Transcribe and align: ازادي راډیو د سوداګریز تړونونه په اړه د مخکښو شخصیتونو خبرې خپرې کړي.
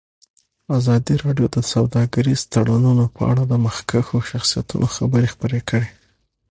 ازادي 0.77 1.15
راډیو 1.23 1.47
د 1.55 1.57
سوداګریز 1.73 2.41
تړونونه 2.53 3.05
په 3.15 3.21
اړه 3.31 3.43
د 3.47 3.53
مخکښو 3.65 4.17
شخصیتونو 4.31 4.87
خبرې 4.95 5.27
خپرې 5.33 5.61
کړي. 5.69 5.89